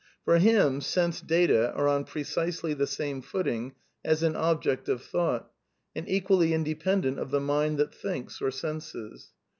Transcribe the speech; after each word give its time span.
Por 0.25 0.39
him 0.39 0.81
sense 0.81 1.21
data 1.21 1.71
are 1.73 1.87
on 1.87 2.05
precisely 2.05 2.73
the 2.73 2.87
same 2.87 3.21
footing 3.21 3.75
as 4.03 4.23
an" 4.23 4.35
object 4.51 4.89
of 4.89 5.03
thought," 5.03 5.51
and 5.95 6.09
equally 6.09 6.55
independent 6.55 7.19
of 7.19 7.29
the 7.29 7.39
mind 7.39 7.77
that 7.77 7.93
thinks 7.93 8.41
or 8.41 8.49
senses. 8.49 9.29